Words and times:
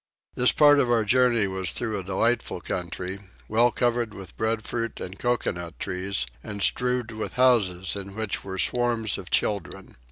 This 0.33 0.51
part 0.51 0.79
of 0.79 0.89
our 0.89 1.03
journey 1.05 1.45
was 1.45 1.71
through 1.73 1.99
a 1.99 2.03
delightful 2.03 2.59
country, 2.59 3.19
well 3.47 3.69
covered 3.69 4.15
with 4.15 4.35
breadfruit 4.35 4.99
and 4.99 5.19
coconut 5.19 5.77
trees, 5.77 6.25
and 6.41 6.63
strewed 6.63 7.11
with 7.11 7.33
houses 7.33 7.95
in 7.95 8.15
which 8.15 8.43
were 8.43 8.57
swarms 8.57 9.19
of 9.19 9.29
children. 9.29 9.95